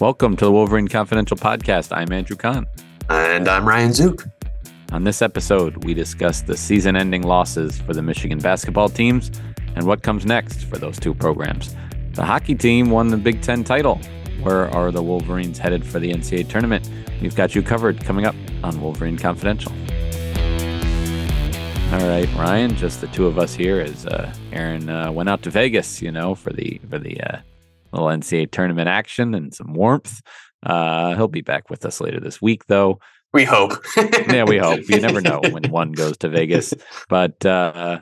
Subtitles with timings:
[0.00, 1.94] Welcome to the Wolverine Confidential Podcast.
[1.94, 2.66] I'm Andrew Kahn.
[3.10, 4.24] And I'm Ryan Zook.
[4.92, 9.30] On this episode, we discuss the season ending losses for the Michigan basketball teams
[9.76, 11.76] and what comes next for those two programs.
[12.12, 14.00] The hockey team won the Big Ten title.
[14.42, 16.88] Where are the Wolverines headed for the NCAA tournament?
[17.20, 18.34] We've got you covered coming up
[18.64, 19.72] on Wolverine Confidential.
[21.92, 25.42] All right, Ryan, just the two of us here as uh, Aaron uh, went out
[25.42, 27.40] to Vegas, you know, for the for the uh,
[27.92, 30.20] little NCAA tournament action and some warmth.
[30.62, 33.00] Uh, he'll be back with us later this week, though.
[33.32, 33.72] We hope.
[33.96, 34.88] yeah, we hope.
[34.88, 36.74] You never know when one goes to Vegas,
[37.08, 38.00] but uh,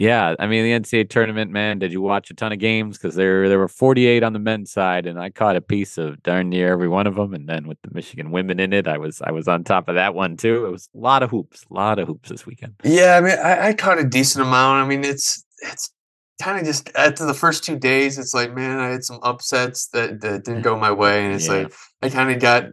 [0.00, 1.78] yeah, I mean the NCAA tournament, man.
[1.78, 2.96] Did you watch a ton of games?
[2.96, 6.22] Because there there were 48 on the men's side, and I caught a piece of
[6.22, 7.34] darn near every one of them.
[7.34, 9.96] And then with the Michigan women in it, I was I was on top of
[9.96, 10.64] that one too.
[10.64, 12.76] It was a lot of hoops, a lot of hoops this weekend.
[12.82, 14.82] Yeah, I mean, I, I caught a decent amount.
[14.82, 15.90] I mean, it's it's
[16.40, 19.88] kind of just after the first two days, it's like, man, I had some upsets
[19.88, 21.52] that, that didn't go my way, and it's yeah.
[21.52, 22.64] like I kind of got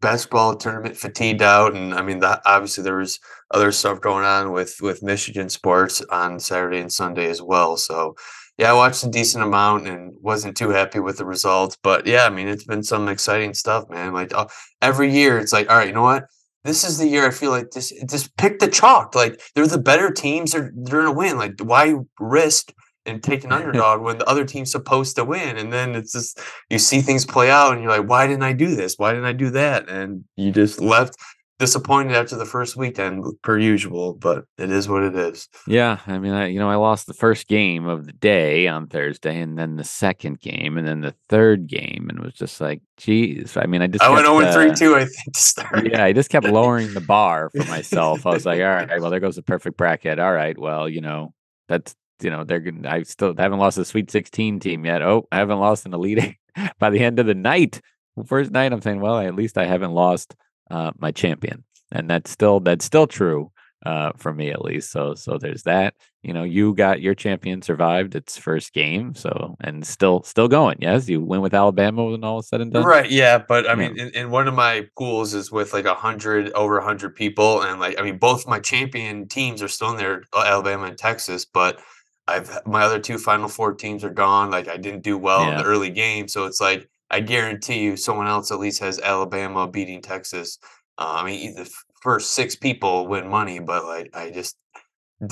[0.00, 3.18] basketball tournament fatigued out, and I mean, the, obviously there was
[3.50, 7.76] other stuff going on with with Michigan sports on Saturday and Sunday as well.
[7.76, 8.16] So,
[8.58, 12.24] yeah, I watched a decent amount and wasn't too happy with the results, but yeah,
[12.24, 14.12] I mean, it's been some exciting stuff, man.
[14.12, 14.46] Like uh,
[14.82, 16.24] every year, it's like, all right, you know what?
[16.66, 19.14] This is the year I feel like this just pick the chalk.
[19.14, 21.38] Like they're the better teams, they're they're gonna win.
[21.38, 22.72] Like why risk
[23.04, 25.56] and take an underdog when the other team's supposed to win?
[25.56, 28.52] And then it's just you see things play out and you're like, why didn't I
[28.52, 28.94] do this?
[28.96, 29.88] Why didn't I do that?
[29.88, 31.16] And you just left
[31.58, 35.48] disappointed after the first weekend per usual, but it is what it is.
[35.66, 38.86] Yeah, I mean, I you know I lost the first game of the day on
[38.88, 42.60] Thursday, and then the second game, and then the third game, and it was just
[42.60, 43.56] like, geez.
[43.56, 44.94] I mean, I just I went over three uh, two.
[44.94, 45.90] I think to start.
[45.90, 48.26] Yeah, I just kept lowering the bar for myself.
[48.26, 50.18] I was like, all right, well, there goes the perfect bracket.
[50.18, 51.32] All right, well, you know,
[51.68, 52.88] that's you know they're gonna.
[52.88, 55.02] I still haven't lost a Sweet Sixteen team yet.
[55.02, 57.80] Oh, I haven't lost an Elite Eight by the end of the night.
[58.26, 60.34] First night, I'm saying, well, at least I haven't lost
[60.70, 63.50] uh, my champion, and that's still that's still true
[63.86, 64.90] uh, for me at least.
[64.90, 65.94] So so there's that.
[66.22, 70.78] You know, you got your champion survived its first game, so and still still going.
[70.80, 72.84] Yes, you win with Alabama when all is said and done.
[72.84, 73.08] Right.
[73.08, 76.52] Yeah, but I mean, in, in, one of my pools is with like a hundred
[76.54, 79.98] over a hundred people, and like I mean, both my champion teams are still in
[79.98, 81.80] there, uh, Alabama and Texas, but.
[82.28, 84.50] I've my other two Final Four teams are gone.
[84.50, 85.52] Like I didn't do well yeah.
[85.52, 89.00] in the early game, so it's like I guarantee you, someone else at least has
[89.00, 90.58] Alabama beating Texas.
[90.98, 91.70] Uh, I mean, the
[92.02, 94.56] first six people win money, but like I just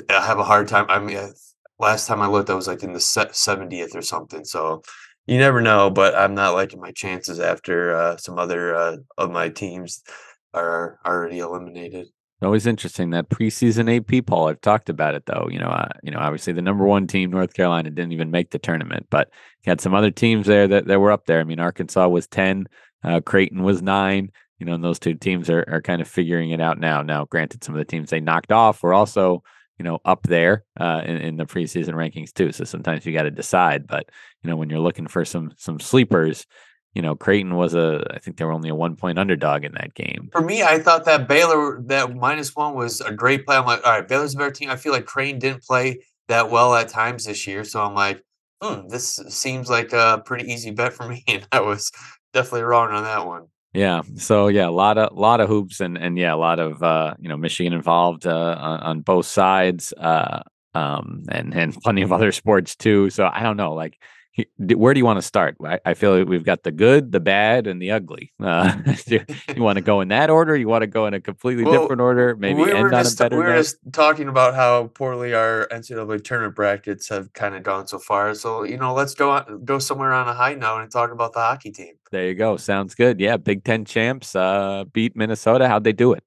[0.09, 0.87] I have a hard time.
[0.89, 1.33] I mean,
[1.79, 4.45] last time I looked, I was like in the seventieth or something.
[4.45, 4.83] So
[5.27, 5.91] you never know.
[5.91, 10.03] But I'm not liking my chances after uh, some other uh, of my teams
[10.55, 12.09] are already eliminated
[12.43, 14.49] always interesting that preseason AP poll.
[14.49, 15.49] I've talked about it though.
[15.51, 18.51] You know, uh, you know, obviously the number one team, North Carolina, didn't even make
[18.51, 19.31] the tournament, but
[19.65, 21.41] you had some other teams there that, that were up there.
[21.41, 22.67] I mean, Arkansas was ten,
[23.03, 24.31] uh, Creighton was nine.
[24.59, 27.03] You know, and those two teams are are kind of figuring it out now.
[27.03, 29.43] Now, granted, some of the teams they knocked off were also
[29.79, 32.53] you know up there uh, in, in the preseason rankings too.
[32.53, 33.87] So sometimes you got to decide.
[33.87, 34.09] But
[34.43, 36.47] you know, when you're looking for some some sleepers,
[36.95, 39.73] you know, Creighton was a, I think they were only a one point underdog in
[39.73, 40.29] that game.
[40.33, 43.57] For me, I thought that Baylor, that minus one was a great play.
[43.57, 44.71] I'm like, all right, Baylor's a better team.
[44.71, 47.65] I feel like Creighton didn't play that well at times this year.
[47.65, 48.23] So I'm like,
[48.63, 51.25] hmm, this seems like a pretty easy bet for me.
[51.29, 51.91] And I was
[52.33, 53.47] definitely wrong on that one.
[53.73, 54.03] Yeah.
[54.17, 57.15] So yeah, a lot of lot of hoops and and yeah, a lot of uh,
[57.19, 60.43] you know Michigan involved uh, on, on both sides, uh,
[60.75, 63.11] um, and and plenty of other sports too.
[63.11, 63.99] So I don't know, like
[64.59, 65.57] where do you want to start?
[65.65, 68.33] I, I, feel like we've got the good, the bad, and the ugly.
[68.41, 68.77] Uh,
[69.07, 69.23] you
[69.63, 70.57] want to go in that order?
[70.57, 72.35] You want to go in a completely well, different order?
[72.35, 73.37] Maybe we end on just, a better.
[73.37, 77.87] We were just talking about how poorly our NCAA tournament brackets have kind of gone
[77.87, 78.35] so far.
[78.35, 81.33] So you know, let's go on, go somewhere on a high note and talk about
[81.33, 81.95] the hockey team.
[82.11, 82.57] There you go.
[82.57, 83.21] Sounds good.
[83.21, 85.69] Yeah, Big Ten champs uh, beat Minnesota.
[85.69, 86.25] How'd they do it?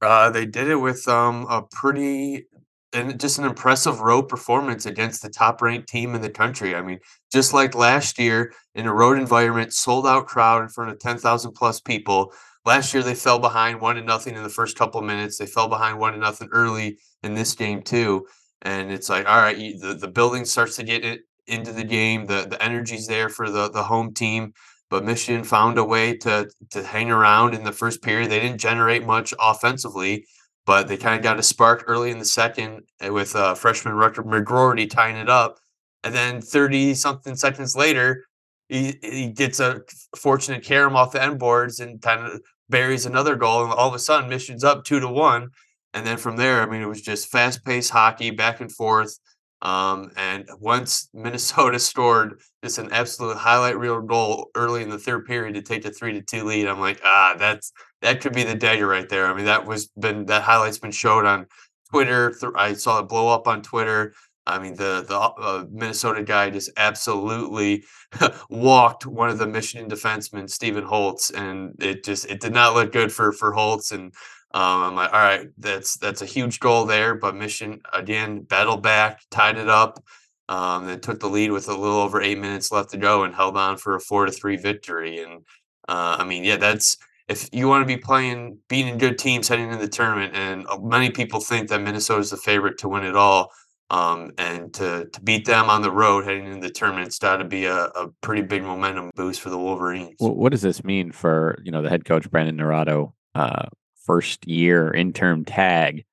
[0.00, 2.46] Uh, they did it with um, a pretty
[2.92, 6.74] and just an impressive road performance against the top ranked team in the country.
[6.74, 6.98] I mean,
[7.32, 11.52] just like last year in a road environment, sold out crowd in front of 10,000
[11.52, 12.32] plus people.
[12.64, 15.36] Last year they fell behind one to nothing in the first couple of minutes.
[15.36, 18.26] They fell behind one to nothing early in this game too.
[18.62, 22.26] And it's like, all right, the, the building starts to get it into the game.
[22.26, 24.52] The the energy's there for the the home team.
[24.90, 28.30] But Michigan found a way to to hang around in the first period.
[28.30, 30.26] They didn't generate much offensively,
[30.68, 33.94] but they kind of got a spark early in the second eh, with uh, freshman
[33.94, 35.56] Rutger McGroarty tying it up.
[36.04, 38.26] And then 30 something seconds later,
[38.68, 39.80] he, he gets a
[40.14, 43.64] fortunate carom off the end boards and kind of buries another goal.
[43.64, 45.48] And all of a sudden, Michigan's up two to one.
[45.94, 49.18] And then from there, I mean, it was just fast paced hockey back and forth.
[49.62, 55.24] Um, and once Minnesota scored just an absolute highlight reel goal early in the third
[55.24, 57.72] period to take the three to two lead, I'm like, ah, that's
[58.02, 59.26] that could be the dagger right there.
[59.26, 61.46] I mean, that was been that highlight's been showed on
[61.90, 62.34] Twitter.
[62.54, 64.14] I saw it blow up on Twitter.
[64.46, 67.84] I mean, the the uh, Minnesota guy just absolutely
[68.50, 72.92] walked one of the Michigan defensemen, Steven Holtz, and it just it did not look
[72.92, 73.92] good for for Holtz.
[73.92, 74.14] And
[74.54, 77.14] um, I'm like, all right, that's that's a huge goal there.
[77.14, 80.02] But Michigan again battled back, tied it up,
[80.48, 83.34] um, then took the lead with a little over eight minutes left to go, and
[83.34, 85.18] held on for a four to three victory.
[85.22, 85.42] And
[85.88, 86.96] uh, I mean, yeah, that's
[87.28, 90.66] if you want to be playing, being beating good teams heading into the tournament, and
[90.66, 93.52] uh, many people think that Minnesota is the favorite to win it all,
[93.90, 97.36] um, and to to beat them on the road heading into the tournament, it's got
[97.36, 100.16] to be a, a pretty big momentum boost for the Wolverines.
[100.20, 103.66] Well, what does this mean for you know the head coach Brandon Naurato, uh,
[104.04, 106.04] first year interim tag,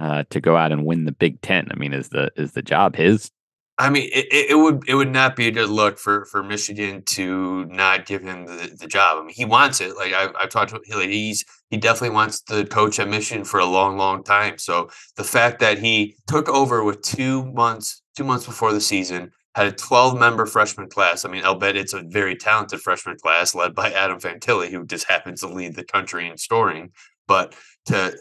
[0.00, 1.68] uh, to go out and win the Big Ten?
[1.70, 3.30] I mean, is the is the job his?
[3.78, 7.02] I mean, it, it would it would not be a good look for for Michigan
[7.06, 9.18] to not give him the, the job.
[9.18, 9.96] I mean, he wants it.
[9.96, 13.44] Like I've, I've talked to him, like he's he definitely wants to coach at Michigan
[13.44, 14.58] for a long, long time.
[14.58, 19.30] So the fact that he took over with two months two months before the season,
[19.54, 21.24] had a 12 member freshman class.
[21.24, 24.86] I mean, I'll bet it's a very talented freshman class led by Adam Fantilli, who
[24.86, 26.90] just happens to lead the country in scoring.
[27.26, 27.54] But
[27.86, 28.16] to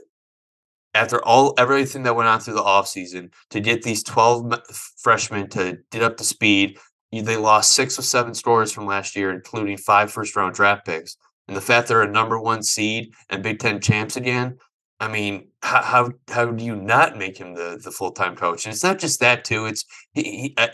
[0.93, 4.53] after all everything that went on through the offseason to get these 12
[4.97, 6.77] freshmen to get up to speed
[7.11, 11.17] they lost six or seven scores from last year including five first round draft picks.
[11.47, 14.57] And the fact they're a number one seed and big ten champs again
[14.99, 18.65] i mean how how, how do you not make him the, the full-time coach?
[18.65, 20.67] And it's not just that too it's he, he, uh,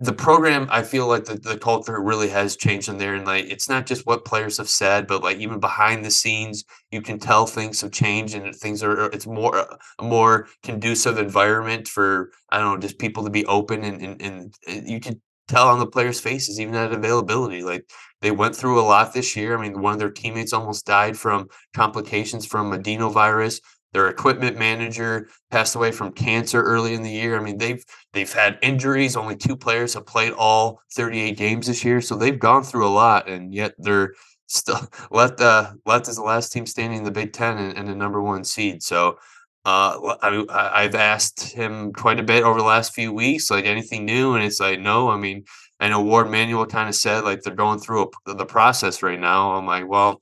[0.00, 3.44] the program i feel like the, the culture really has changed in there and like
[3.44, 7.18] it's not just what players have said but like even behind the scenes you can
[7.18, 12.32] tell things have changed and things are it's more uh, a more conducive environment for
[12.50, 15.78] i don't know just people to be open and and, and you can tell on
[15.78, 17.84] the players faces even at availability like
[18.22, 19.56] they went through a lot this year.
[19.56, 23.60] I mean one of their teammates almost died from complications from adenovirus
[23.92, 27.38] their equipment manager passed away from cancer early in the year.
[27.38, 29.16] I mean, they've they've had injuries.
[29.16, 32.90] Only two players have played all 38 games this year, so they've gone through a
[32.90, 34.14] lot, and yet they're
[34.46, 35.38] still left.
[35.38, 38.20] the left as the last team standing in the Big Ten and, and the number
[38.22, 38.82] one seed.
[38.82, 39.18] So.
[39.62, 44.06] Uh, I, I've asked him quite a bit over the last few weeks, like anything
[44.06, 45.10] new, and it's like no.
[45.10, 45.44] I mean,
[45.80, 49.20] I know Warde Manuel kind of said like they're going through a, the process right
[49.20, 49.52] now.
[49.52, 50.18] I'm like, well,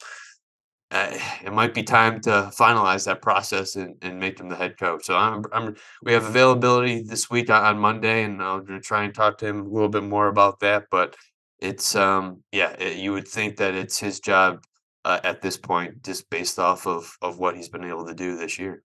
[0.90, 4.78] uh, it might be time to finalize that process and, and make him the head
[4.78, 5.04] coach.
[5.04, 9.04] So I'm, I'm we have availability this week on Monday, and I'm going to try
[9.04, 10.86] and talk to him a little bit more about that.
[10.90, 11.16] But
[11.60, 14.64] it's um yeah, it, you would think that it's his job
[15.04, 18.36] uh, at this point, just based off of of what he's been able to do
[18.36, 18.82] this year.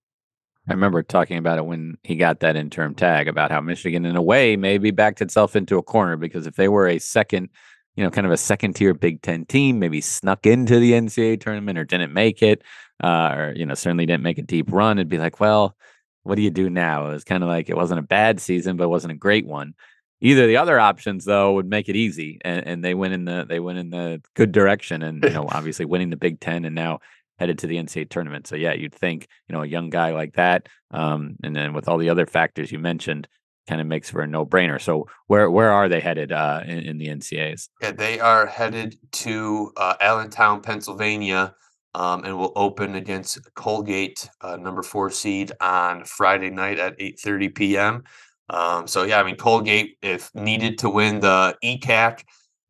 [0.66, 4.16] I remember talking about it when he got that interim tag about how Michigan, in
[4.16, 7.50] a way, maybe backed itself into a corner because if they were a second
[7.96, 11.40] you know, kind of a second tier Big Ten team, maybe snuck into the NCAA
[11.40, 12.62] tournament or didn't make it,
[13.02, 15.76] uh, or, you know, certainly didn't make a deep run, it'd be like, well,
[16.24, 17.06] what do you do now?
[17.06, 19.46] It was kind of like it wasn't a bad season, but it wasn't a great
[19.46, 19.74] one.
[20.20, 23.44] Either the other options though would make it easy, and, and they went in the
[23.46, 26.74] they went in the good direction, and you know obviously winning the Big Ten and
[26.74, 27.00] now
[27.38, 28.46] headed to the NCAA tournament.
[28.46, 31.88] So yeah, you'd think you know a young guy like that, um, and then with
[31.88, 33.28] all the other factors you mentioned,
[33.66, 34.80] kind of makes for a no brainer.
[34.80, 37.68] So where where are they headed uh, in, in, the NCAs?
[37.80, 41.54] Yeah, they are headed to uh, Allentown, Pennsylvania,
[41.94, 47.18] um, and will open against Colgate, uh, number four seed, on Friday night at eight
[47.20, 48.04] thirty p.m.
[48.50, 52.22] Um, so yeah, I mean Colgate, if needed to win the ECAC,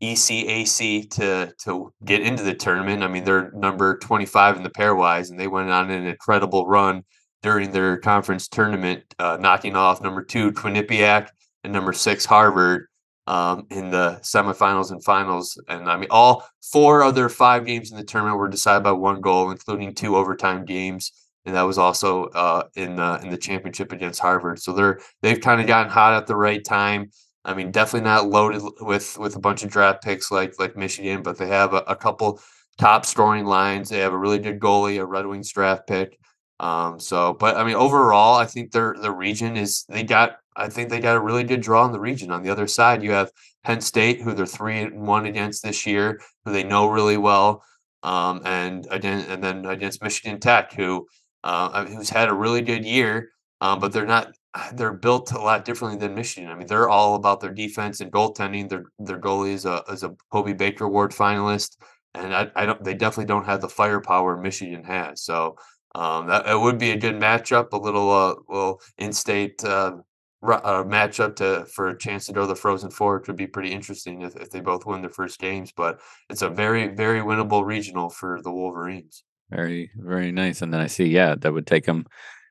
[0.03, 5.31] ECAC to to get into the tournament, I mean they're number 25 in the pairwise,
[5.31, 7.03] and they went on an incredible run
[7.45, 11.29] during their conference tournament, uh, knocking off number two Quinnipiac
[11.63, 12.87] and number six Harvard
[13.29, 15.61] um, in the semifinals and finals.
[15.69, 19.21] And I mean, all four other five games in the tournament were decided by one
[19.21, 21.13] goal, including two overtime games
[21.47, 24.59] and that was also uh, in the in the championship against Harvard.
[24.61, 27.11] So they're they've kind of gotten hot at the right time.
[27.45, 31.23] I mean, definitely not loaded with with a bunch of draft picks like like Michigan,
[31.23, 32.41] but they have a, a couple
[32.79, 33.91] top scoring lines.
[33.91, 36.19] They have a really good goalie, a Red Wings draft pick.
[36.61, 40.39] Um, so, but I mean, overall, I think their the region is they got.
[40.57, 42.31] I think they got a really good draw in the region.
[42.31, 43.33] On the other side, you have
[43.65, 47.65] Penn State, who they're three and one against this year, who they know really well,
[48.05, 51.09] um, and again, and then against Michigan Tech, who
[51.43, 53.31] uh, who's had a really good year,
[53.61, 54.33] um, but they're not.
[54.75, 56.49] They're built a lot differently than Michigan.
[56.49, 58.69] I mean, they're all about their defense and goaltending.
[58.69, 61.77] Their their goalie is a is a Hobey Baker Award finalist,
[62.15, 62.83] and I, I don't.
[62.85, 65.23] They definitely don't have the firepower Michigan has.
[65.23, 65.57] So
[65.95, 69.97] um, that it would be a good matchup, a little uh, little in-state uh,
[70.43, 73.17] uh, matchup to for a chance to go to the Frozen Four.
[73.17, 75.73] It would be pretty interesting if, if they both win their first games.
[75.73, 79.25] But it's a very very winnable regional for the Wolverines.
[79.51, 80.63] Very, very nice.
[80.63, 82.07] And then I see, yeah, that would take them.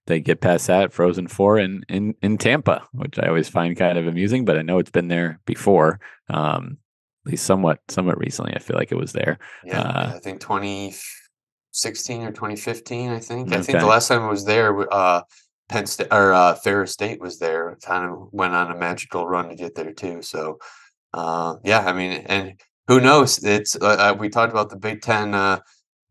[0.05, 3.97] They get past that Frozen Four in in in Tampa, which I always find kind
[3.97, 4.45] of amusing.
[4.45, 6.77] But I know it's been there before, um,
[7.25, 8.53] at least somewhat somewhat recently.
[8.53, 9.39] I feel like it was there.
[9.63, 10.41] Yeah, uh, I think
[11.73, 13.09] 2016 or 2015.
[13.09, 13.47] I think.
[13.47, 13.57] Okay.
[13.57, 15.21] I think the last time it was there, uh,
[15.69, 17.77] Penn State or uh, Ferris State was there.
[17.83, 20.21] Kind of went on a magical run to get there too.
[20.21, 20.59] So,
[21.13, 23.43] uh, yeah, I mean, and who knows?
[23.43, 25.59] It's uh, uh we talked about the Big Ten uh,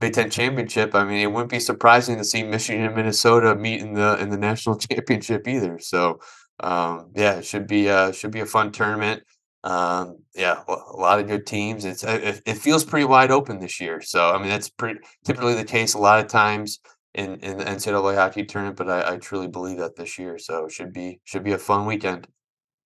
[0.02, 3.81] Big Ten championship, I mean, it wouldn't be surprising to see Michigan and Minnesota meet
[3.81, 5.78] in the in the national championship either.
[5.78, 6.19] So,
[6.59, 9.23] um, yeah, it should be uh, should be a fun tournament.
[9.64, 11.85] Um, yeah, a lot of good teams.
[11.85, 14.00] It's it, it, feels pretty wide open this year.
[14.00, 16.81] So, I mean, that's pretty typically the case a lot of times
[17.14, 18.76] in in the NCAA hockey tournament.
[18.76, 20.37] But I, I truly believe that this year.
[20.38, 22.26] So, it should be should be a fun weekend.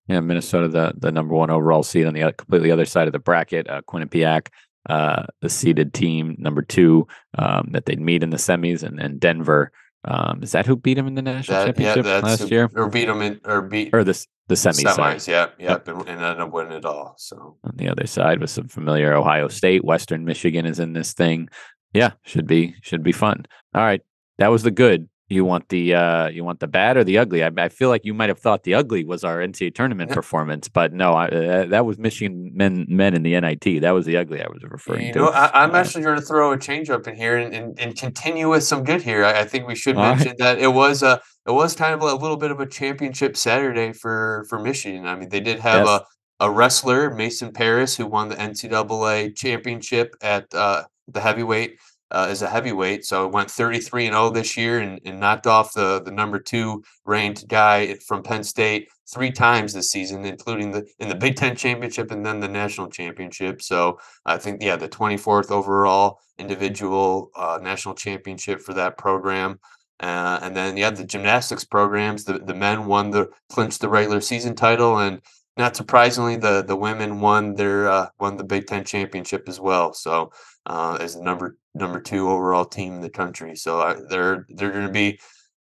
[0.07, 3.19] Yeah, Minnesota, the the number one overall seed on the completely other side of the
[3.19, 3.67] bracket.
[3.67, 4.49] Uh, Quinnipiac
[4.87, 7.07] uh, the seeded team number two
[7.37, 9.71] um, that they'd meet in the semis, and, and Denver.
[10.07, 12.69] Um, is that who beat them in the national that, championship yeah, last who, year?
[12.75, 14.83] Or beat them in, or beat or the the semis?
[14.83, 15.87] Semis, yeah, yep, yep.
[15.87, 17.15] And, and ended up winning it all.
[17.17, 21.13] So on the other side was some familiar Ohio State, Western Michigan is in this
[21.13, 21.49] thing.
[21.93, 23.45] Yeah, should be should be fun.
[23.73, 24.01] All right,
[24.37, 25.09] that was the good.
[25.29, 27.43] You want the uh, you want the bad or the ugly?
[27.43, 30.69] I, I feel like you might have thought the ugly was our NCAA tournament performance,
[30.69, 33.81] but no, I, uh, that was Michigan men men in the NIT.
[33.81, 35.19] That was the ugly I was referring you to.
[35.19, 37.97] Know, I, am actually going to throw a change up in here and, and, and
[37.97, 39.25] continue with some good here.
[39.25, 40.37] I, I think we should mention right.
[40.37, 43.91] that it was a it was kind of a little bit of a championship Saturday
[43.91, 45.05] for for Michigan.
[45.05, 46.01] I mean, they did have yes.
[46.39, 51.79] a a wrestler Mason Paris who won the NCAA championship at uh, the heavyweight
[52.11, 53.05] uh, as a heavyweight.
[53.05, 56.39] So it went 33 and 0 this year and, and knocked off the, the number
[56.39, 61.35] two ranked guy from Penn State three times this season, including the in the Big
[61.35, 63.61] Ten championship and then the national championship.
[63.61, 69.59] So I think, yeah, the 24th overall individual uh, national championship for that program.
[69.99, 74.21] Uh, and then, yeah, the gymnastics programs, the, the men won the clinched the regular
[74.21, 75.21] season title and
[75.57, 79.93] not surprisingly, the the women won their uh, won the Big Ten championship as well.
[79.93, 80.31] So
[80.65, 83.55] uh, as the number number two overall team in the country.
[83.55, 85.19] So uh, they're they're going to be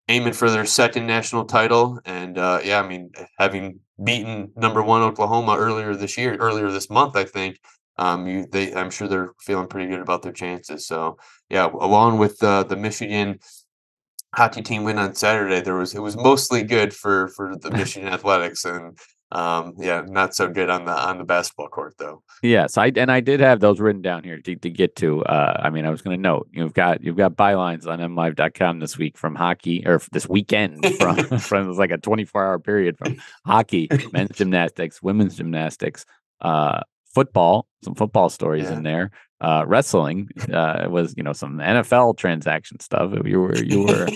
[0.09, 1.99] aiming for their second national title.
[2.05, 6.91] And uh, yeah, I mean, having beaten number one Oklahoma earlier this year, earlier this
[6.91, 7.59] month, I think.
[7.99, 10.87] Um, you, they, I'm sure they're feeling pretty good about their chances.
[10.87, 11.19] So
[11.51, 13.39] yeah, along with uh, the Michigan
[14.35, 18.09] hockey team win on Saturday, there was it was mostly good for for the Michigan
[18.09, 18.99] Athletics, and
[19.33, 22.23] um, yeah, not so good on the on the basketball court though.
[22.43, 25.25] Yes, I and I did have those written down here to, to get to.
[25.25, 28.81] Uh, I mean, I was going to note you've got you've got bylines on mlive.com
[28.81, 33.17] this week from hockey or this weekend from from like a 24 hour period from
[33.47, 36.05] hockey, men's gymnastics, women's gymnastics,
[36.43, 36.81] uh,
[37.15, 38.77] football, some football stories yeah.
[38.77, 39.11] in there.
[39.41, 43.13] Uh, wrestling uh, was you know some NFL transaction stuff.
[43.25, 44.09] You were you were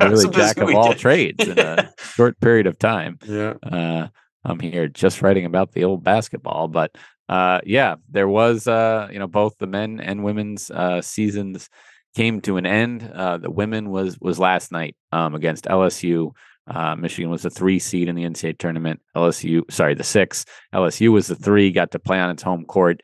[0.00, 3.18] really jack of all trades in a short period of time.
[3.26, 3.54] Yeah.
[3.62, 4.08] Uh,
[4.48, 6.68] I'm here just writing about the old basketball.
[6.68, 6.96] But
[7.28, 11.68] uh, yeah, there was, uh, you know, both the men and women's uh, seasons
[12.16, 13.08] came to an end.
[13.14, 16.30] Uh, the women was was last night um, against LSU.
[16.66, 19.00] Uh, Michigan was the three seed in the NCAA tournament.
[19.16, 20.44] LSU, sorry, the six.
[20.74, 21.70] LSU was the three.
[21.70, 23.00] Got to play on its home court.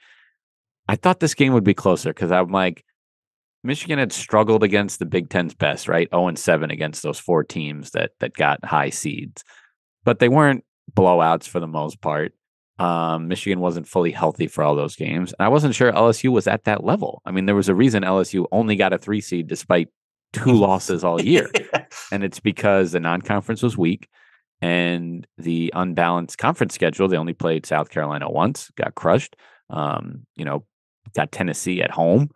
[0.89, 2.85] I thought this game would be closer because I'm like,
[3.63, 6.11] Michigan had struggled against the Big Ten's best, right?
[6.11, 9.43] 0 and 7 against those four teams that that got high seeds.
[10.05, 12.33] But they weren't blowouts for the most part.
[12.79, 15.33] Um, Michigan wasn't fully healthy for all those games.
[15.39, 17.23] And I wasn't sure LSU was at that level.
[17.25, 19.89] I mean, there was a reason LSU only got a three seed despite
[20.33, 21.49] two losses all year.
[21.55, 21.85] yeah.
[22.11, 24.09] And it's because the non conference was weak
[24.61, 27.07] and the unbalanced conference schedule.
[27.07, 29.37] They only played South Carolina once, got crushed.
[29.71, 30.65] Um, you know,
[31.15, 32.31] got Tennessee at home.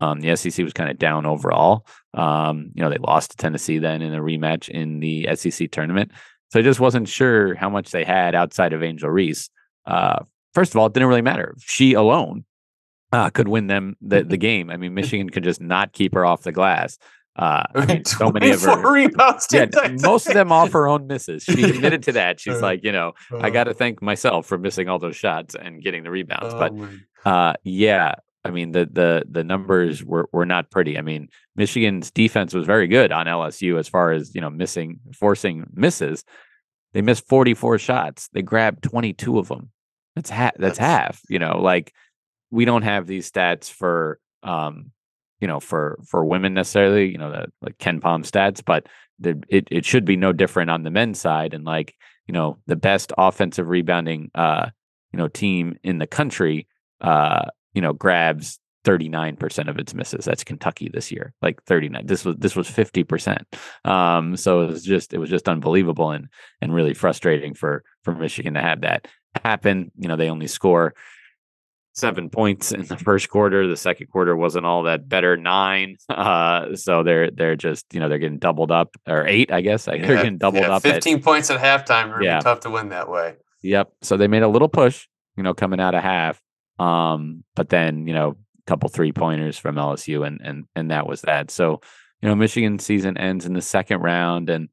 [0.00, 1.86] Um, the SEC was kind of down overall.
[2.12, 6.10] Um, you know, they lost to Tennessee then in a rematch in the SEC tournament.
[6.50, 9.50] So I just wasn't sure how much they had outside of Angel Reese.
[9.86, 10.20] Uh,
[10.52, 11.54] first of all, it didn't really matter.
[11.60, 12.44] She alone
[13.12, 14.70] uh, could win them the, the game.
[14.70, 16.98] I mean, Michigan could just not keep her off the glass.
[17.36, 19.48] Uh, I mean, so many of her rebounds.
[19.52, 19.66] Yeah,
[20.02, 21.42] most of them off her own misses.
[21.42, 22.38] She admitted to that.
[22.38, 25.82] She's like, you know, I got to thank myself for missing all those shots and
[25.82, 26.54] getting the rebounds.
[26.54, 30.98] but oh uh, yeah, I mean the the the numbers were were not pretty.
[30.98, 35.00] I mean, Michigan's defense was very good on LSU as far as you know missing
[35.14, 36.24] forcing misses.
[36.92, 38.28] They missed 44 shots.
[38.32, 39.70] They grabbed 22 of them.
[40.14, 40.52] That's half.
[40.52, 41.20] That's, that's half.
[41.28, 41.92] You know, like
[42.50, 44.92] we don't have these stats for um,
[45.40, 47.10] you know, for for women necessarily.
[47.10, 48.86] You know, the like KenPom stats, but
[49.18, 51.54] the, it it should be no different on the men's side.
[51.54, 51.94] And like
[52.26, 54.70] you know, the best offensive rebounding uh,
[55.12, 56.68] you know team in the country
[57.00, 60.24] uh, you know, grabs 39% of its misses.
[60.24, 62.06] That's Kentucky this year, like 39.
[62.06, 63.42] This was this was 50%.
[63.84, 66.28] Um, so it was just it was just unbelievable and
[66.60, 69.08] and really frustrating for for Michigan to have that
[69.42, 69.90] happen.
[69.98, 70.94] You know, they only score
[71.94, 73.66] seven points in the first quarter.
[73.66, 75.96] The second quarter wasn't all that better, nine.
[76.14, 79.84] Uh, so they're they're just you know they're getting doubled up or eight, I guess.
[79.84, 80.82] They're getting doubled yeah, up.
[80.82, 82.12] Fifteen at, points at halftime.
[82.14, 82.40] Really yeah.
[82.40, 83.34] tough to win that way.
[83.62, 83.92] Yep.
[84.02, 86.40] So they made a little push, you know, coming out of half.
[86.78, 91.06] Um, but then, you know, a couple three pointers from LSU and and and that
[91.06, 91.50] was that.
[91.50, 91.80] So,
[92.22, 94.50] you know, Michigan season ends in the second round.
[94.50, 94.68] And,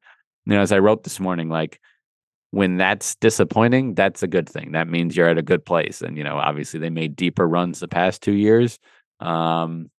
[0.46, 1.80] you know, as I wrote this morning, like
[2.50, 4.72] when that's disappointing, that's a good thing.
[4.72, 6.02] That means you're at a good place.
[6.02, 8.78] And, you know, obviously they made deeper runs the past two years.
[9.20, 9.90] Um,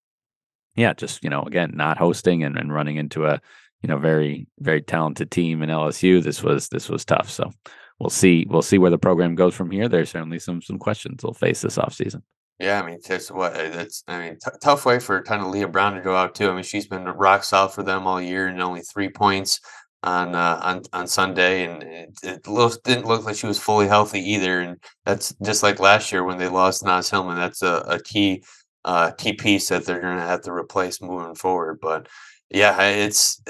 [0.74, 3.40] yeah, just, you know, again, not hosting and, and running into a,
[3.82, 6.22] you know, very, very talented team in LSU.
[6.22, 7.30] This was this was tough.
[7.30, 7.50] So
[8.02, 9.88] we'll see we'll see where the program goes from here.
[9.88, 12.22] There's certainly some some questions they'll face this offseason.
[12.58, 14.02] Yeah, I mean, it's what it's.
[14.08, 16.50] I mean, t- tough way for kind of Leigha Brown to go out too.
[16.50, 19.60] I mean, she's been rock solid for them all year, and only three points
[20.02, 23.86] on uh, on on Sunday, and it, it looked, didn't look like she was fully
[23.86, 24.60] healthy either.
[24.60, 27.36] And that's just like last year when they lost Naz Hillmon.
[27.36, 28.42] That's a, a key
[28.84, 31.78] uh, key piece that they're going to have to replace moving forward.
[31.80, 32.08] But
[32.52, 33.40] yeah, it's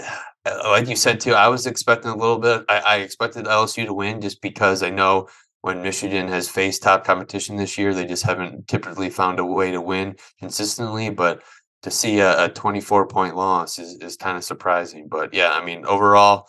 [0.45, 1.35] uh, like you said too.
[1.35, 2.65] I was expecting a little bit.
[2.69, 5.29] I, I expected LSU to win just because I know
[5.63, 9.71] when Michigan has faced top competition this year, they just haven't typically found a way
[9.71, 11.09] to win consistently.
[11.11, 11.43] But
[11.83, 15.09] to see a, a 24 point loss is, is kind of surprising.
[15.09, 16.49] But yeah, I mean, overall,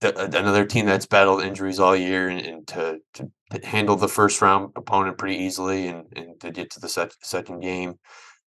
[0.00, 3.30] the, another team that's battled injuries all year and, and to, to,
[3.62, 6.88] handle the first round opponent pretty easily and, and to get to the
[7.22, 7.94] second game,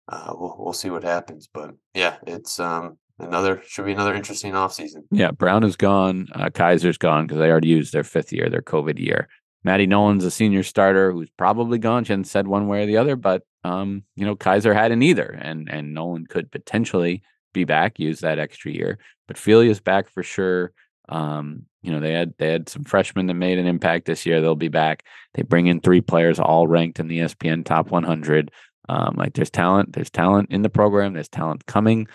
[0.09, 1.49] uh, we'll, we'll see what happens.
[1.53, 5.05] But yeah, it's um, another should be another interesting offseason.
[5.11, 6.29] Yeah, Brown is gone.
[6.33, 9.29] Uh, Kiser's gone because they already used their fifth year, their COVID year.
[9.64, 12.05] Maddie Nolan's a senior starter who's probably gone.
[12.05, 15.26] She hasn't said one way or the other, but um, you know, Kiser hadn't either,
[15.40, 18.98] and and Nolan could potentially be back, use that extra year.
[19.26, 20.72] But Phelia's back for sure.
[21.09, 24.40] Um, you know, they had they had some freshmen that made an impact this year.
[24.40, 25.05] They'll be back.
[25.35, 28.50] They bring in three players all ranked in the ESPN top 100.
[28.88, 31.14] Um, like there's talent, there's talent in the program.
[31.14, 32.07] There's talent coming.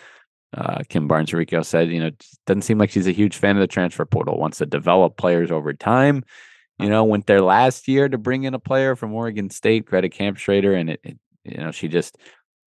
[0.55, 2.11] Uh, Kim Barnes Arico said, you know,
[2.45, 4.37] doesn't seem like she's a huge fan of the transfer portal.
[4.37, 6.23] Wants to develop players over time.
[6.79, 10.09] You know, went there last year to bring in a player from Oregon State, Greta
[10.35, 12.17] Schrader, and it, it, you know, she just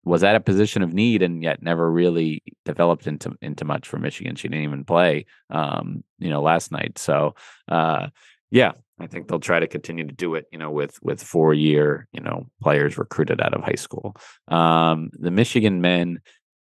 [0.05, 3.97] was at a position of need and yet never really developed into into much for
[3.97, 4.35] Michigan.
[4.35, 6.99] She didn't even play, um, you know, last night.
[6.99, 7.35] So,
[7.67, 8.09] uh,
[8.51, 11.53] yeah, I think they'll try to continue to do it, you know, with with four
[11.53, 14.15] year, you know, players recruited out of high school.
[14.47, 16.19] Um, the Michigan men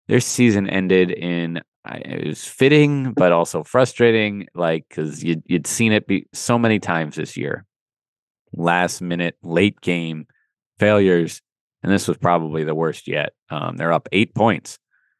[0.07, 5.91] their season ended in it was fitting but also frustrating like because you'd, you'd seen
[5.91, 7.65] it be so many times this year.
[8.53, 10.25] Last minute late game
[10.79, 11.41] failures
[11.83, 13.33] and this was probably the worst yet.
[13.51, 14.79] Um, they're up eight points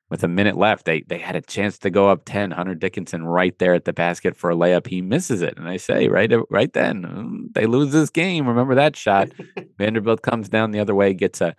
[0.10, 0.86] with a minute left.
[0.86, 3.94] They they had a chance to go up 10 hunter dickinson right there at the
[3.94, 4.88] basket for a layup.
[4.88, 8.48] He misses it and i say right right then mm, they lose this game.
[8.48, 9.30] Remember that shot?
[9.78, 11.56] Vanderbilt comes down the other way gets a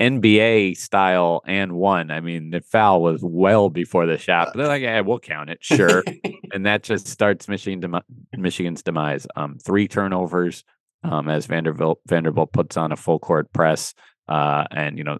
[0.00, 2.10] NBA style and one.
[2.10, 5.50] I mean, the foul was well before the shot, but they're like, yeah, we'll count
[5.50, 6.02] it, sure.
[6.52, 8.00] and that just starts Michigan dem-
[8.36, 9.26] Michigan's demise.
[9.36, 10.64] Um, three turnovers
[11.04, 13.94] um, as Vanderbilt Vanderbilt puts on a full court press,
[14.28, 15.18] uh, and you know,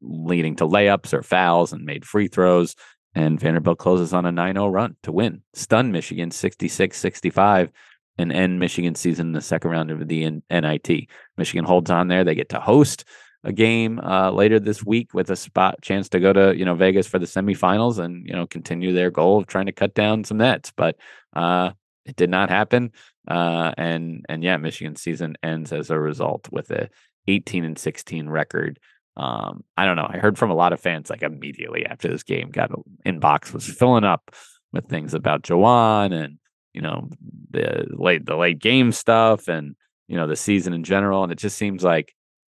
[0.00, 2.74] leading to layups or fouls and made free throws.
[3.14, 7.70] And Vanderbilt closes on a 9-0 run to win, stun Michigan 66-65.
[8.18, 11.08] and end Michigan season in the second round of the NIT.
[11.36, 13.04] Michigan holds on there; they get to host
[13.44, 16.74] a game uh, later this week with a spot chance to go to you know
[16.74, 20.24] Vegas for the semifinals and you know continue their goal of trying to cut down
[20.24, 20.72] some nets.
[20.76, 20.96] But
[21.34, 21.70] uh,
[22.04, 22.92] it did not happen,
[23.28, 26.88] uh, and and yeah, Michigan season ends as a result with a
[27.28, 28.78] 18 and 16 record.
[29.16, 30.08] Um, I don't know.
[30.08, 32.70] I heard from a lot of fans like immediately after this game, got
[33.04, 34.30] inbox was filling up
[34.72, 36.38] with things about Juwan and
[36.74, 37.08] you know
[37.50, 39.74] the late the late game stuff and
[40.06, 41.22] you know the season in general.
[41.22, 42.14] And it just seems like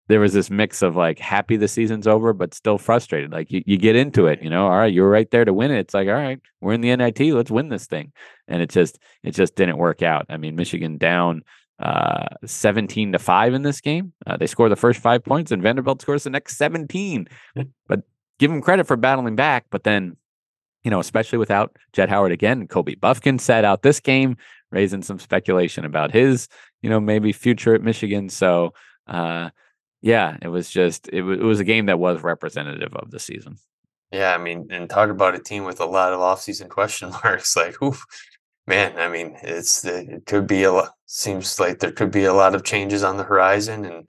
[0.09, 3.31] there was this mix of like happy the season's over, but still frustrated.
[3.31, 5.53] Like you, you get into it, you know, all right, you were right there to
[5.53, 5.79] win it.
[5.81, 8.12] It's like, all right, we're in the NIT, let's win this thing.
[8.49, 10.27] And it just it just didn't work out.
[10.31, 11.42] I mean, Michigan down
[11.79, 14.12] uh 17 to 5 in this game.
[14.27, 17.29] Uh, they score the first 5 points and Vanderbilt scores the next 17.
[17.87, 18.01] but
[18.38, 20.16] give them credit for battling back, but then
[20.85, 24.37] you know, especially without Jett Howard again, Kobe Bufkin sat out this game,
[24.71, 26.49] raising some speculation about his,
[26.81, 28.31] you know, maybe future at Michigan.
[28.31, 28.73] So,
[29.07, 29.51] uh
[30.01, 33.19] yeah, it was just it, w- it was a game that was representative of the
[33.19, 33.57] season.
[34.13, 37.57] Yeah, I mean, and talk about a team with a lot of offseason question marks.
[37.57, 38.05] Like, oof,
[38.67, 40.93] man, I mean, it's uh, it could be a lot.
[41.07, 44.09] Seems like there could be a lot of changes on the horizon, and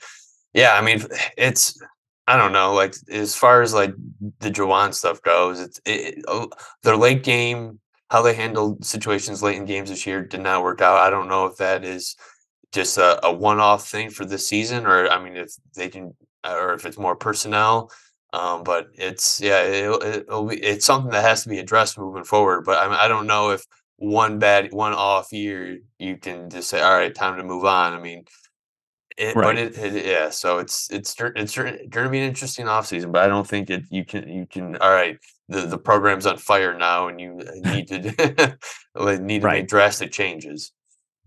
[0.53, 1.01] yeah, I mean,
[1.37, 1.79] it's
[2.27, 2.73] I don't know.
[2.73, 3.93] Like as far as like
[4.39, 6.49] the Juwan stuff goes, it's it, it, oh,
[6.83, 10.81] their late game, how they handled situations late in games this year did not work
[10.81, 10.99] out.
[10.99, 12.15] I don't know if that is
[12.71, 16.15] just a, a one-off thing for this season, or I mean, if they can,
[16.47, 17.91] or if it's more personnel.
[18.31, 22.23] Um, but it's yeah, it'll, it'll be, it's something that has to be addressed moving
[22.23, 22.63] forward.
[22.63, 23.63] But I mean, I don't know if
[23.97, 27.93] one bad, one off year you can just say, all right, time to move on.
[27.93, 28.25] I mean,
[29.17, 29.43] it, right.
[29.43, 33.23] but it, it, yeah, so it's it's it's going to be an interesting offseason, but
[33.23, 35.17] I don't think it you can you can all right
[35.49, 37.99] the the program's on fire now and you need to
[39.19, 39.61] need to right.
[39.61, 40.71] make drastic changes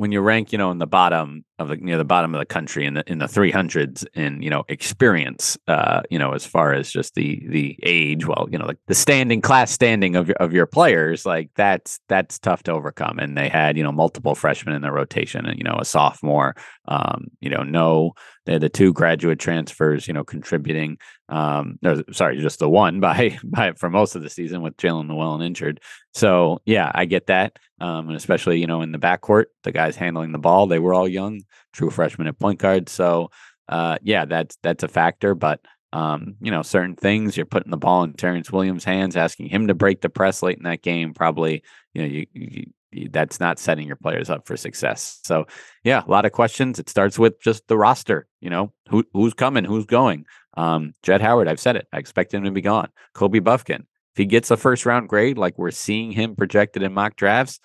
[0.02, 2.46] when you rank, you know, in the bottom of the near the bottom of the
[2.46, 6.44] country in the in the three hundreds in you know experience, uh, you know, as
[6.44, 10.30] far as just the the age, well, you know, like the standing class standing of
[10.32, 13.18] of your players, like that's that's tough to overcome.
[13.18, 16.54] And they had you know multiple freshmen in their rotation, and you know a sophomore,
[16.86, 20.98] um, you know, no, they had the two graduate transfers, you know, contributing.
[21.28, 21.78] Um,
[22.12, 25.80] sorry, just the one by by for most of the season with Jaelin Llewellyn injured.
[26.14, 29.96] So yeah, I get that, um, and especially you know in the backcourt, the guys
[29.96, 32.88] handling the ball, they were all young, true freshman at point guard.
[32.88, 33.30] So
[33.68, 35.60] uh, yeah, that's that's a factor, but.
[35.94, 39.68] Um, you know, certain things you're putting the ball in Terrance Williams' hands, asking him
[39.68, 41.12] to break the press late in that game.
[41.12, 41.62] Probably,
[41.92, 42.66] you know, you, you
[43.10, 45.20] that's not setting your players up for success.
[45.24, 45.46] So,
[45.84, 46.78] yeah, a lot of questions.
[46.78, 48.26] It starts with just the roster.
[48.40, 50.24] You know, who who's coming, who's going.
[50.56, 51.88] Um, Jett Howard, I've said it.
[51.92, 52.88] I expect him to be gone.
[53.14, 56.92] Kobe Bufkin, if he gets a first round grade like we're seeing him projected in
[56.92, 57.60] mock drafts,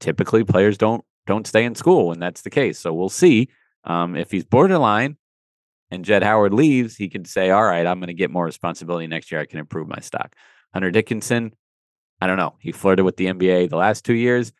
[0.00, 2.80] typically players don't don't stay in school when that's the case.
[2.80, 3.50] So we'll see.
[3.84, 5.16] Um, if he's borderline
[5.90, 9.06] and Jett Howard leaves, he can say, "All right, I'm going to get more responsibility
[9.06, 9.40] next year.
[9.40, 10.34] I can improve my stock."
[10.74, 11.52] Hunter Dickinson,
[12.20, 12.56] I don't know.
[12.58, 14.52] He flirted with the NBA the last two years.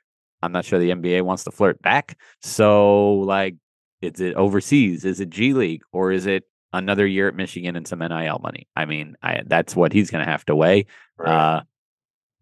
[0.42, 2.18] I'm not sure the NBA wants to flirt back.
[2.42, 3.56] So, like,
[4.00, 5.04] is it overseas?
[5.04, 5.82] Is it G League?
[5.92, 8.68] Or is it another year at Michigan and some NIL money?
[8.76, 10.86] I mean, I, that's what he's going to have to weigh.
[11.16, 11.30] Right.
[11.32, 11.62] Uh,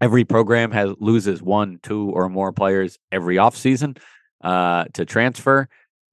[0.00, 3.98] every program has loses one, two, or more players every offseason
[4.42, 5.68] uh, to transfer.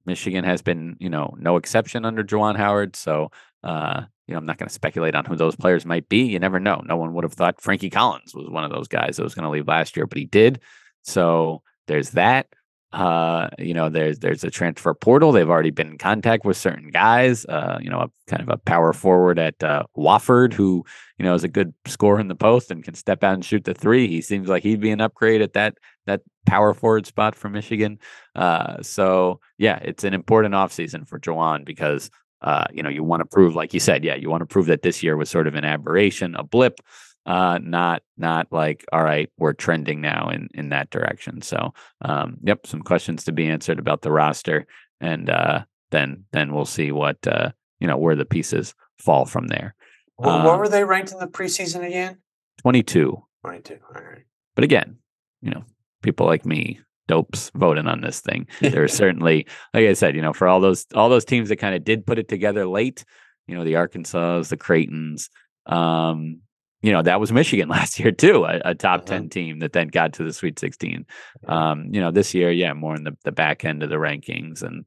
[0.06, 2.96] Michigan has been, you know, no exception under Juwan Howard.
[2.96, 3.30] So,
[3.62, 6.24] uh, you know, I'm not going to speculate on who those players might be.
[6.24, 6.82] You never know.
[6.84, 9.44] No one would have thought Frankie Collins was one of those guys that was going
[9.44, 10.60] to leave last year, but he did.
[11.02, 12.48] So there's that.
[12.94, 15.32] Uh, you know, there's there's a transfer portal.
[15.32, 17.44] They've already been in contact with certain guys.
[17.46, 20.84] Uh, you know, a kind of a power forward at uh, Wofford, who
[21.18, 23.64] you know is a good scorer in the post and can step out and shoot
[23.64, 24.06] the three.
[24.06, 25.76] He seems like he'd be an upgrade at that
[26.06, 27.98] that power forward spot for Michigan.
[28.36, 32.10] Uh, so yeah, it's an important offseason for Juwan because
[32.42, 34.66] uh, you know, you want to prove, like you said, yeah, you want to prove
[34.66, 36.78] that this year was sort of an aberration, a blip,
[37.26, 41.42] uh, not not like, all right, we're trending now in in that direction.
[41.42, 44.66] So, um, yep, some questions to be answered about the roster,
[45.00, 49.48] and uh, then then we'll see what uh, you know where the pieces fall from
[49.48, 49.74] there.
[50.18, 52.18] Well, what um were they ranked in the preseason again?
[52.60, 53.22] Twenty two.
[53.42, 53.78] Twenty two.
[53.94, 54.24] All right.
[54.54, 54.98] But again,
[55.40, 55.64] you know,
[56.02, 58.46] people like me dopes voting on this thing.
[58.60, 61.74] There's certainly, like I said, you know, for all those all those teams that kind
[61.74, 63.04] of did put it together late,
[63.46, 65.28] you know, the Arkansas, the Creightons,
[65.66, 66.40] um,
[66.84, 69.18] you know, that was Michigan last year too, a, a top uh-huh.
[69.18, 71.06] 10 team that then got to the Sweet 16.
[71.48, 74.62] Um, you know, this year, yeah, more in the, the back end of the rankings
[74.62, 74.84] and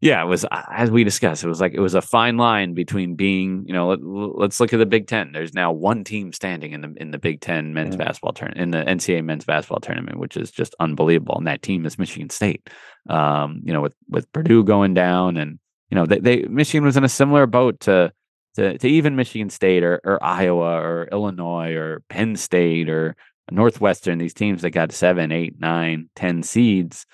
[0.00, 1.44] Yeah, it was as we discussed.
[1.44, 4.72] It was like it was a fine line between being, you know, let, us look
[4.72, 5.30] at the Big Ten.
[5.32, 8.04] There's now one team standing in the in the Big Ten men's mm-hmm.
[8.04, 11.36] basketball tournament, in the NCAA men's basketball tournament, which is just unbelievable.
[11.38, 12.68] And that team is Michigan State.
[13.08, 15.58] Um, you know, with with Purdue going down, and
[15.90, 18.12] you know, they, they Michigan was in a similar boat to
[18.58, 23.14] to, to even Michigan State or, or Iowa or Illinois or Penn State or
[23.52, 24.18] Northwestern.
[24.18, 27.06] These teams that got seven, eight, nine, ten seeds.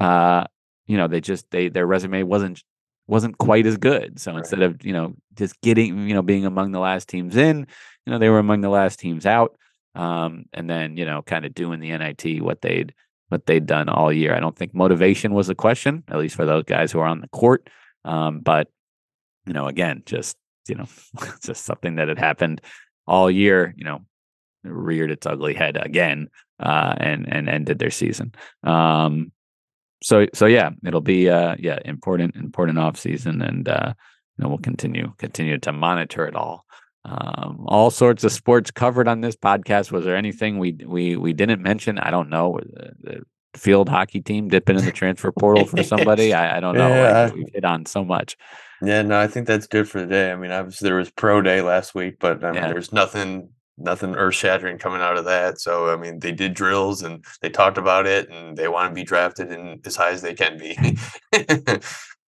[0.00, 0.44] Uh,
[0.88, 2.62] you know, they just they their resume wasn't
[3.06, 4.18] wasn't quite as good.
[4.18, 4.38] So right.
[4.38, 7.66] instead of you know just getting you know being among the last teams in,
[8.04, 9.56] you know they were among the last teams out,
[9.94, 12.92] um, and then you know kind of doing the NIT what they'd
[13.28, 14.34] what they'd done all year.
[14.34, 17.20] I don't think motivation was a question, at least for those guys who are on
[17.20, 17.70] the court.
[18.04, 18.68] Um, but
[19.46, 20.36] you know, again, just
[20.68, 20.86] you know,
[21.42, 22.60] just something that had happened
[23.06, 23.74] all year.
[23.76, 24.00] You know,
[24.64, 26.28] reared its ugly head again
[26.60, 28.32] uh, and and ended their season.
[28.62, 29.32] Um,
[30.02, 33.94] so so yeah, it'll be uh yeah important important off season, and uh,
[34.38, 36.64] you know we'll continue continue to monitor it all.
[37.04, 39.90] Um, all sorts of sports covered on this podcast.
[39.90, 41.98] Was there anything we we we didn't mention?
[41.98, 42.60] I don't know.
[42.62, 43.22] The, the
[43.58, 46.32] field hockey team dipping in the transfer portal for somebody.
[46.34, 46.88] I, I don't know.
[46.88, 47.24] Yeah.
[47.24, 48.36] Like, we've hit on so much.
[48.84, 50.32] Yeah, no, I think that's good for the day.
[50.32, 52.68] I mean, obviously there was pro day last week, but I mean, yeah.
[52.68, 55.60] there's nothing nothing earth shattering coming out of that.
[55.60, 58.94] So I mean, they did drills and they talked about it, and they want to
[58.94, 60.76] be drafted in as high as they can be.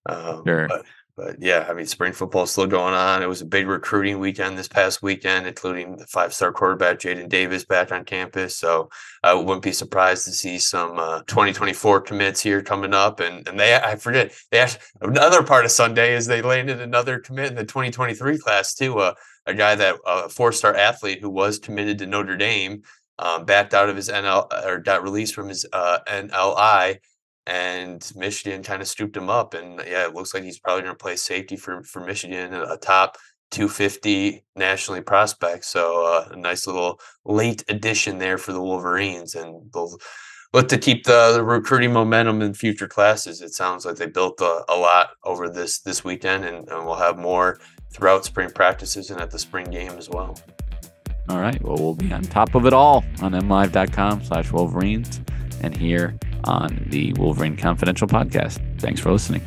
[0.09, 0.69] um, sure.
[0.69, 0.85] But,
[1.17, 3.23] but yeah, I mean, spring football is still going on.
[3.23, 7.65] It was a big recruiting weekend this past weekend, including the five-star quarterback Jadyn Davis
[7.65, 8.57] back on campus.
[8.57, 8.91] So
[9.23, 13.21] I wouldn't be surprised to see some uh, 2024 commits here coming up.
[13.21, 17.21] And and they, I forget, they actually, another part of Sunday is they landed another
[17.21, 18.99] commit in the 2023 class too.
[18.99, 19.15] Uh,
[19.47, 22.83] a guy that a four-star athlete who was committed to Notre Dame,
[23.19, 26.99] um, backed out of his NL or got released from his uh, NLI,
[27.47, 29.55] and Michigan kind of stooped him up.
[29.55, 32.77] And yeah, it looks like he's probably going to play safety for for Michigan, a
[32.77, 33.17] top
[33.51, 35.65] 250 nationally prospect.
[35.65, 39.73] So uh, a nice little late addition there for the Wolverines, and
[40.53, 43.43] look to keep the, the recruiting momentum in future classes.
[43.43, 46.97] It sounds like they built a, a lot over this this weekend, and, and we'll
[46.97, 47.59] have more
[47.93, 50.39] throughout spring practices and at the spring game as well.
[51.29, 51.61] All right.
[51.63, 55.23] Well, we'll be on top of it all on mlive.com slash Wolverines
[55.63, 58.61] and here on the Wolverine Confidential podcast.
[58.81, 59.43] Thanks for listening.